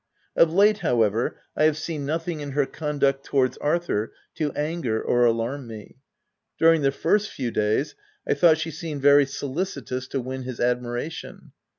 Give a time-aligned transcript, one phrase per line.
[0.35, 5.25] Of late, however, I have seen nothing in her conduct towards Arthur to anger or
[5.25, 5.97] alarm me.
[6.57, 7.93] During the first few days
[8.27, 11.51] I thought she seemed very solicitous to win his admiration.